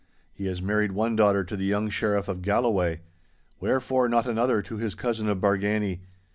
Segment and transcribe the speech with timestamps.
[0.33, 3.01] He has married one daughter to the young Sheriff of Galloway.
[3.59, 5.99] Wherefore not another to his cousin of Bargany?